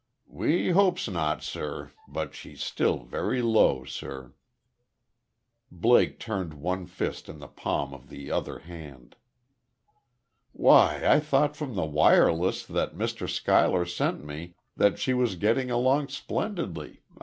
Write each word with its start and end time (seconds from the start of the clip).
"We 0.25 0.73
'opes 0.73 1.07
not, 1.07 1.43
sir. 1.43 1.91
But 2.07 2.33
she's 2.33 2.63
still 2.63 3.03
very 3.03 3.43
low, 3.43 3.83
sir." 3.83 4.33
Blake 5.69 6.17
turned 6.17 6.55
one 6.55 6.87
fist 6.87 7.29
in 7.29 7.37
the 7.37 7.47
palm 7.47 7.93
of 7.93 8.09
the 8.09 8.31
other 8.31 8.57
hand. 8.57 9.15
"Why, 10.53 11.03
I 11.05 11.19
though 11.19 11.49
from 11.49 11.75
the 11.75 11.85
wireless 11.85 12.65
that 12.65 12.95
Mr. 12.97 13.29
Schuyler 13.29 13.85
sent 13.85 14.25
me 14.25 14.55
that 14.75 14.97
she 14.97 15.13
was 15.13 15.35
getting 15.35 15.69
along 15.69 16.07
splendidly. 16.07 17.03